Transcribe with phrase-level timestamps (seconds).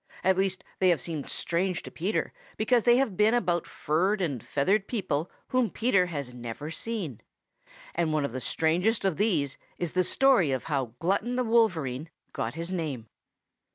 [0.23, 4.43] At least they have seemed strange to Peter because they have been about furred and
[4.43, 7.21] feathered people whom Peter has never seen.
[7.93, 12.09] And one of the strangest of these is the story of how Glutton the Wolverine
[12.33, 13.09] got his name.